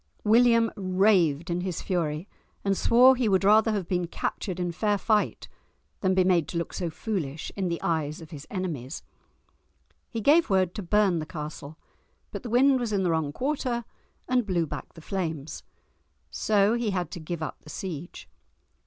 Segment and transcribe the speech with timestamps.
[0.23, 2.27] William raved in his fury,
[2.65, 5.47] and swore he would rather have been captured in fair fight
[5.99, 9.03] than be made to look so foolish in the eyes of his enemies.
[10.09, 11.77] He gave word to burn the castle,
[12.31, 13.85] but the wind was in the wrong quarter
[14.27, 15.61] and blew back the flames.
[16.31, 18.27] So he had to give up the siege.